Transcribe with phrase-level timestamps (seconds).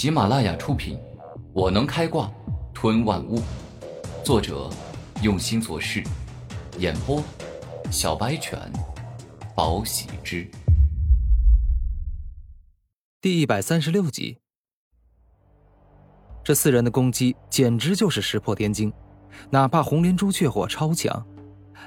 [0.00, 0.96] 喜马拉雅出品，
[1.52, 2.32] 《我能开挂
[2.72, 3.38] 吞万物》，
[4.24, 4.70] 作者
[5.22, 6.02] 用心做事，
[6.78, 7.22] 演播
[7.90, 8.58] 小白犬，
[9.54, 10.50] 宝喜之，
[13.20, 14.38] 第一百三十六集。
[16.42, 18.90] 这四人的攻击简直就是石破天惊，
[19.50, 21.26] 哪怕红莲朱雀火超强，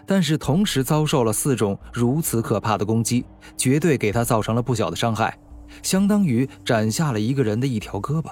[0.06, 3.26] 但是同时遭受了四种如此可怕的攻击，
[3.58, 5.36] 绝对给他造成了不小的伤害。
[5.82, 8.32] 相当于斩下了一个人的一条胳膊。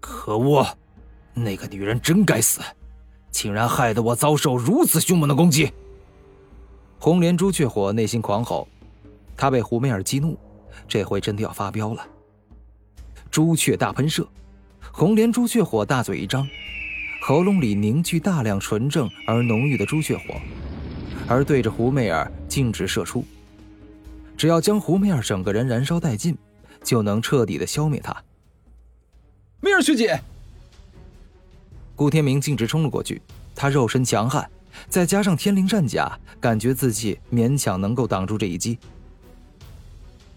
[0.00, 0.66] 可恶，
[1.32, 2.60] 那个女人真该死，
[3.30, 5.72] 竟然害得我遭受如此凶猛的攻击！
[6.98, 8.68] 红莲朱雀火内心狂吼，
[9.36, 10.38] 他被胡媚儿激怒，
[10.86, 12.06] 这回真的要发飙了。
[13.30, 14.28] 朱雀大喷射，
[14.92, 16.46] 红莲朱雀火大嘴一张，
[17.22, 20.34] 喉咙里凝聚大量纯正而浓郁的朱雀火，
[21.26, 23.24] 而对着胡媚儿径直射出。
[24.42, 26.36] 只要将胡梅尔整个人燃烧殆尽，
[26.82, 28.12] 就能彻底的消灭他。
[29.60, 30.20] 梅尔学姐，
[31.94, 33.22] 顾天明径直冲了过去。
[33.54, 34.50] 他肉身强悍，
[34.88, 38.76] 再加上天灵战甲，感觉自己勉强能够挡住这一击。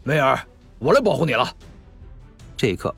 [0.04, 0.40] 梅尔，
[0.78, 1.52] 我来保护你了。
[2.56, 2.94] 这一刻，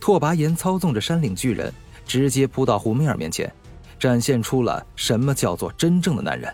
[0.00, 1.70] 拓跋炎操纵着山岭巨人，
[2.06, 3.52] 直接扑到胡梅尔面前，
[3.98, 6.50] 展现出了什么叫做真正的男人。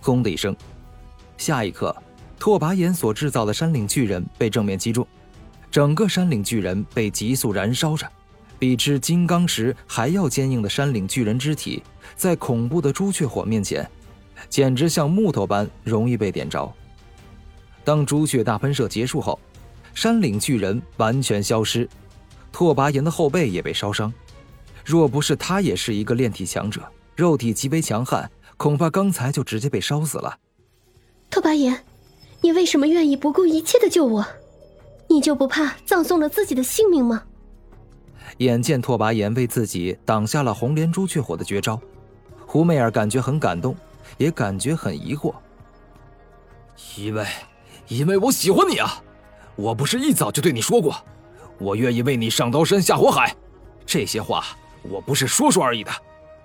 [0.00, 0.54] 轰的一声，
[1.36, 1.92] 下一刻。
[2.38, 5.06] 拓跋炎所制造的山岭巨人被正面击中，
[5.70, 8.08] 整个山岭巨人被急速燃烧着，
[8.58, 11.82] 比之金刚石还要坚硬的山岭巨人肢体，
[12.16, 13.88] 在恐怖的朱雀火面前，
[14.48, 16.72] 简直像木头般容易被点着。
[17.82, 19.38] 当朱雀大喷射结束后，
[19.92, 21.88] 山岭巨人完全消失，
[22.52, 24.12] 拓跋炎的后背也被烧伤。
[24.84, 26.80] 若不是他也是一个炼体强者，
[27.16, 30.38] 肉体极为强悍，恐怕刚才就直接被烧死了。
[31.28, 31.78] 拓跋炎。
[32.40, 34.26] 你为什么愿意不顾一切的救我？
[35.08, 37.22] 你就不怕葬送了自己的性命吗？
[38.38, 41.80] 眼见拓跋炎为自己挡下了红莲朱雀火的绝招，
[42.46, 43.74] 胡媚儿感觉很感动，
[44.18, 45.34] 也感觉很疑惑。
[46.96, 47.26] 因为，
[47.88, 49.02] 因为我喜欢你啊！
[49.56, 50.94] 我不是一早就对你说过，
[51.58, 53.34] 我愿意为你上刀山下火海。
[53.84, 54.44] 这些话
[54.82, 55.90] 我不是说说而已的，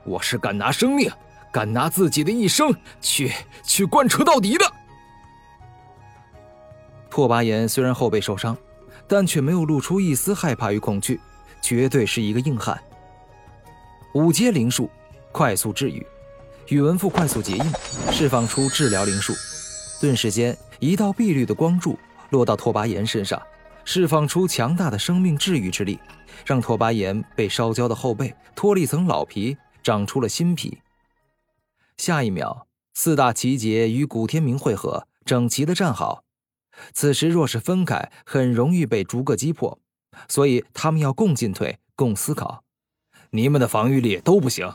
[0.06, 1.12] 我是敢拿生命，
[1.52, 3.32] 敢拿自己的一生去
[3.64, 4.66] 去贯彻到底的。
[7.14, 8.58] 拓跋炎虽然后背受伤，
[9.08, 11.20] 但却没有露出一丝害怕与恐惧，
[11.62, 12.76] 绝对是一个硬汉。
[14.16, 14.90] 五阶灵术，
[15.32, 16.04] 快速治愈，
[16.70, 17.64] 宇文赋快速结印，
[18.12, 19.32] 释放出治疗灵术。
[20.02, 22.00] 顿时间，一道碧绿的光柱
[22.32, 23.40] 落到拓跋炎身上，
[23.86, 26.00] 释放出强大的生命治愈之力，
[26.44, 30.80] 让拓跋炎被烧焦的后背脱了一层老皮，长出了新皮。
[31.96, 32.66] 下一秒，
[32.96, 36.24] 四大奇杰与古天明汇合，整齐的站好。
[36.94, 39.78] 此时若是分开，很容易被逐个击破，
[40.28, 42.64] 所以他们要共进退，共思考。
[43.30, 44.72] 你们的防御力都不行，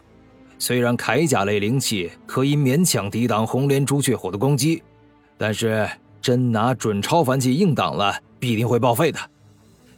[0.58, 4.82] 虽然铠甲类灵器可以勉强抵挡红莲朱雀火的攻击，
[5.36, 5.88] 但是
[6.20, 9.18] 真拿准超凡器硬挡了，必定会报废的。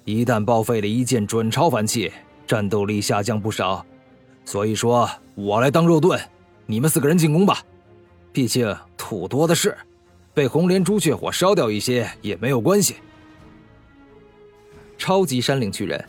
[0.05, 2.13] 一旦报废了一件准超凡器，
[2.47, 3.85] 战斗力下降不少。
[4.45, 6.21] 所以说，我来当肉盾，
[6.67, 7.63] 你们四个人进攻吧，
[8.33, 9.77] 毕竟土多的是。
[10.41, 12.97] 被红莲朱雀火烧掉一些也没有关系。
[14.97, 16.03] 超级山岭巨人，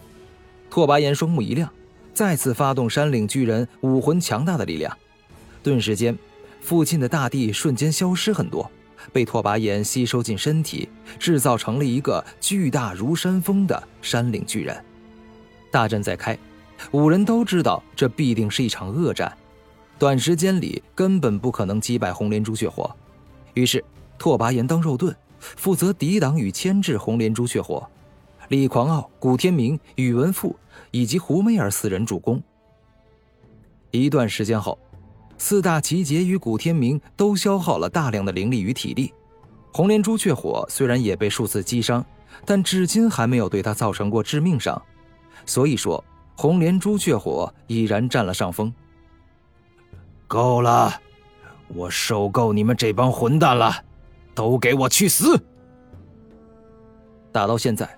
[0.69, 1.69] 拓跋炎双目一亮，
[2.13, 4.97] 再次发动山岭巨人武魂强大的力量，
[5.61, 6.17] 顿时间，
[6.61, 8.71] 附近的大地瞬间消失很多，
[9.11, 10.87] 被拓跋炎吸收进身体，
[11.19, 14.81] 制造成了一个巨大如山峰的山岭巨人。
[15.69, 16.37] 大战在开，
[16.91, 19.37] 五人都知道这必定是一场恶战，
[19.99, 22.89] 短时间里根本不可能击败红莲朱雀火，
[23.55, 23.83] 于是。
[24.21, 27.81] 拓跋炎当肉盾，负责抵挡与牵制红莲朱雀火；
[28.49, 30.55] 李狂傲、古天明、宇文赋
[30.91, 32.39] 以及胡媚儿四人助攻。
[33.89, 34.77] 一段时间后，
[35.39, 39.11] 四大奇杰与古天明都消耗了大量的灵力与体力。
[39.73, 42.05] 红莲朱雀火虽然也被数次击伤，
[42.45, 44.79] 但至今还没有对他造成过致命伤，
[45.47, 46.03] 所以说
[46.37, 48.71] 红莲朱雀火已然占了上风。
[50.27, 50.93] 够了，
[51.69, 53.83] 我受够你们这帮混蛋了！
[54.33, 55.39] 都给我去死！
[57.31, 57.89] 打到现在，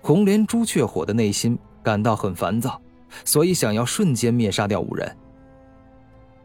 [0.00, 2.80] 红莲朱雀火的内心感到很烦躁，
[3.24, 5.16] 所以想要瞬间灭杀掉五人。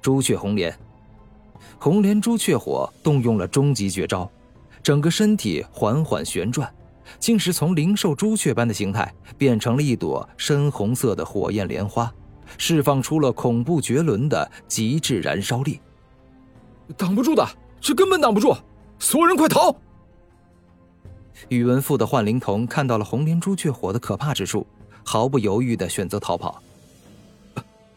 [0.01, 0.77] 朱雀红莲，
[1.79, 4.29] 红莲朱雀火动用了终极绝招，
[4.81, 6.69] 整个身体缓缓旋转，
[7.19, 12.13] 竟是从灵兽朱雀般的形态变成了一朵深红色的火焰莲花，
[12.57, 15.79] 释放出了恐怖绝伦的极致燃烧力。
[16.97, 17.47] 挡不住的，
[17.79, 18.53] 这根本挡不住！
[19.03, 19.75] 所有人快逃！
[21.50, 24.65] 宇文富的幻灵童看到了红莲朱雀火的可怕之处，
[25.03, 26.63] 毫不犹豫的选择逃跑。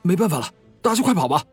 [0.02, 0.50] 没办法了，
[0.82, 1.44] 大家快跑吧！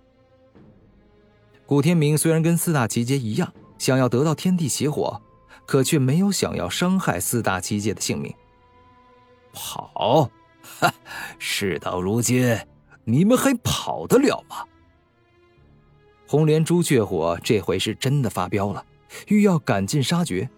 [1.67, 5.21] 古天明虽然跟四大奇杰一样，想要得到天地邪火，
[5.67, 8.33] 可却没有想要伤害四大奇杰的性命。
[9.53, 10.31] 跑，
[10.79, 10.91] 哈！
[11.38, 12.57] 事到如今，
[13.03, 14.65] 你们还跑得了吗？
[16.27, 18.83] 红莲朱雀火这回是真的发飙了，
[19.27, 20.50] 欲要赶尽杀绝。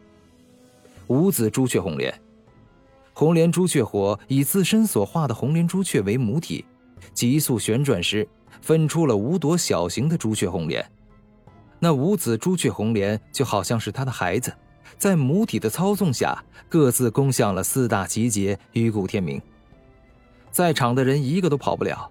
[1.08, 2.14] 五子朱雀红莲，
[3.14, 6.66] 红莲朱雀火以自身所化的红莲朱雀为母体，
[7.14, 8.28] 急速旋转时，
[8.62, 10.84] 分出了五朵小型的朱雀红莲。
[11.80, 14.54] 那五子朱雀红莲就好像是他的孩子，
[14.98, 19.42] 在母体的操纵下，各自攻向了四大奇杰与古天明。
[20.52, 22.10] 在场的人一个都跑不了。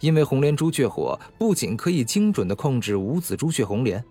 [0.00, 4.04] 因为红莲朱雀火不仅可以精准的控制五子朱雀红莲，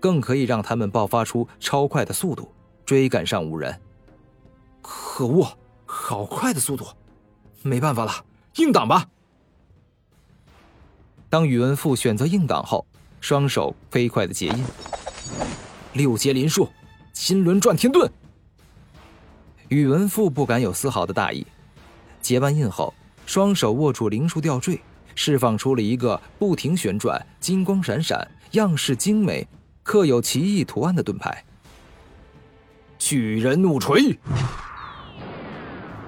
[0.00, 2.50] 更可以让他们爆发出超快的速度，
[2.84, 3.80] 追赶上五人。
[4.82, 5.46] 可恶，
[5.84, 6.86] 好快的速度！
[7.62, 8.24] 没办法了，
[8.56, 9.06] 硬挡吧。
[11.28, 12.86] 当宇文富选择硬挡后，
[13.20, 14.64] 双手飞快的结印，
[15.92, 16.68] 六阶灵术，
[17.12, 18.08] 金轮转天遁。
[19.68, 21.46] 宇文富不敢有丝毫的大意，
[22.22, 22.94] 结完印后，
[23.26, 24.80] 双手握住灵术吊坠。
[25.14, 29.44] 释放出了一个不停旋转、金光闪闪、样式精美、
[29.88, 31.42] 刻有奇异图案的盾牌——
[33.00, 34.18] 巨人怒锤。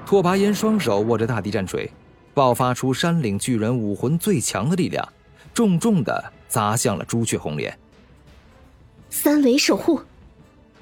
[0.05, 1.91] 拓跋炎双手握着大地战锤，
[2.35, 5.09] 爆发出山岭巨人武魂最强的力量，
[5.55, 7.75] 重重的砸向了朱雀红莲。
[9.09, 10.03] 三尾守护，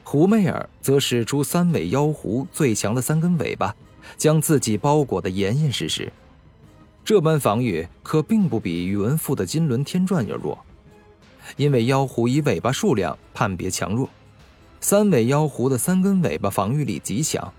[0.03, 3.77] 胡媚儿则使出三尾妖狐最强的三根尾巴，
[4.17, 6.13] 将自己包裹得严严实实。
[7.05, 10.59] 这般防御可并不比宇文赋的金轮天转要弱，
[11.57, 14.09] 因为妖狐以尾巴数量判别强弱，
[14.81, 17.53] 三尾妖狐的三根尾巴防御力极强。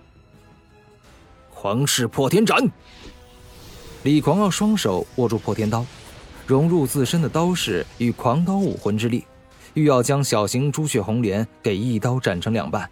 [1.54, 2.72] 狂噬破天斩！
[4.04, 5.86] 李狂傲双手握住破天刀，
[6.48, 9.26] 融入自身的刀势与狂刀武魂之力，
[9.74, 12.90] 欲要将小型朱雀红莲给一刀斩成两半。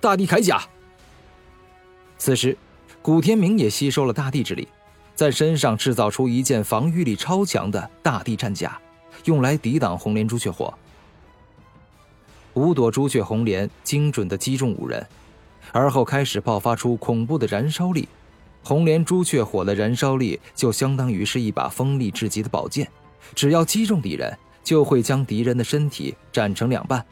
[0.00, 0.62] 大地铠甲。
[2.18, 2.56] 此时，
[3.00, 4.68] 古天明也吸收了大地之力。
[5.14, 8.80] 在身上制造出一件防御力超强的大地战甲，
[9.24, 10.72] 用来抵挡红莲朱雀火。
[12.54, 15.06] 五朵朱雀红莲精准的击中五人，
[15.72, 18.08] 而后开始爆发出恐怖的燃烧力。
[18.62, 22.88] 红莲朱雀火的燃烧力就相当于是一把锋利至极的宝剑，
[23.34, 27.04] 只要击中敌人，就会将敌人的身体斩成两半。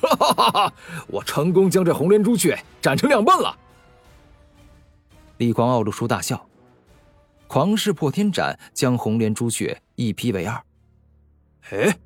[0.00, 0.74] 哈哈哈哈！
[1.06, 3.56] 我成功将这红莲朱雀斩成两半了。
[5.38, 6.46] 李狂傲露出大笑。
[7.46, 10.62] 狂噬破天斩将红莲朱雀一劈为二。
[11.70, 11.98] 哎，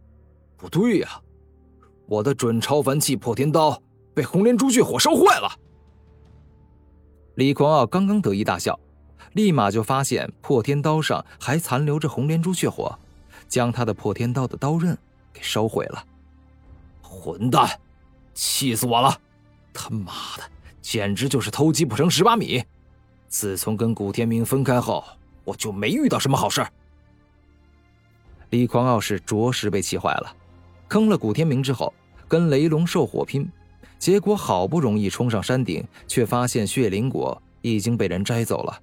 [0.56, 1.20] 不对呀，
[2.06, 3.82] 我的准超凡器破天刀
[4.14, 5.50] 被红莲朱雀火烧坏了。
[7.36, 8.78] 李狂傲刚刚得意大笑，
[9.32, 12.98] 立马就发现破天刀上还残留着红莲朱雀火，
[13.48, 14.96] 将他的破天刀的刀刃
[15.32, 16.04] 给烧毁了。
[17.02, 17.68] 混蛋，
[18.34, 19.20] 气死我了！
[19.72, 20.42] 他妈的，
[20.80, 22.62] 简直就是偷鸡不成蚀把米。
[23.28, 25.04] 自从跟古天明分开后。
[25.46, 26.66] 我就没遇到什么好事。
[28.56, 30.34] 李狂傲是着实被气坏了，
[30.88, 31.92] 坑了古天明之后，
[32.26, 33.46] 跟雷龙兽火拼，
[33.98, 38.80] 结果好不容易冲上山顶，却发现血灵果已经被人摘走了。